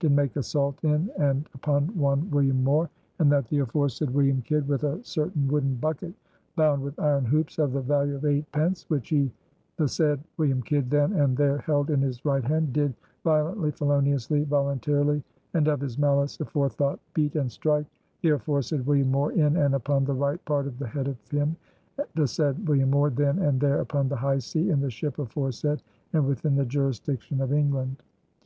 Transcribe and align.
did 0.00 0.12
make 0.12 0.36
assault 0.36 0.78
in 0.84 1.10
and 1.18 1.48
upon 1.54 1.86
one 1.98 2.30
William 2.30 2.62
Moore... 2.62 2.90
and 3.20 3.32
that 3.32 3.48
the 3.48 3.60
aforesaid 3.60 4.10
William 4.10 4.42
Kidd 4.42 4.68
with 4.68 4.84
a 4.84 5.02
certain 5.02 5.48
wooden 5.48 5.76
bucket, 5.76 6.12
bound 6.56 6.82
with 6.82 7.00
iron 7.00 7.24
hoops, 7.24 7.58
of 7.58 7.72
the 7.72 7.80
value 7.80 8.14
of 8.16 8.26
eight 8.26 8.44
pence, 8.52 8.84
which 8.90 9.08
he 9.08 9.32
the 9.78 9.88
said 9.88 10.20
William 10.36 10.60
Kidd 10.60 10.90
then 10.90 11.14
and 11.14 11.34
there 11.38 11.56
held 11.56 11.88
in 11.88 12.02
his 12.02 12.22
right 12.26 12.44
hand, 12.44 12.74
did 12.74 12.92
violently, 13.24 13.70
feloniously, 13.70 14.44
voluntarily, 14.44 15.22
and 15.54 15.68
of 15.68 15.80
his 15.80 15.96
malice 15.96 16.36
aforethought 16.38 16.98
beat 17.14 17.34
and 17.34 17.50
strike 17.50 17.86
the 18.20 18.28
aforesaid 18.28 18.84
William 18.84 19.10
Moore 19.10 19.32
in 19.32 19.56
and 19.56 19.74
upon 19.74 20.04
the 20.04 20.12
right 20.12 20.44
part 20.44 20.66
of 20.66 20.78
the 20.78 20.86
head 20.86 21.08
of 21.08 21.16
him, 21.30 21.56
the 22.14 22.26
said 22.28 22.68
William 22.68 22.90
Moore 22.90 23.08
then 23.08 23.38
and 23.38 23.58
there 23.58 23.80
upon 23.80 24.10
the 24.10 24.16
high 24.16 24.38
sea 24.38 24.68
in 24.68 24.82
the 24.82 24.90
ship 24.90 25.18
aforesaid 25.18 25.80
and 26.12 26.26
within 26.26 26.56
the 26.56 26.66
jurisdiction 26.66 27.40
of 27.40 27.54
England." 27.54 27.96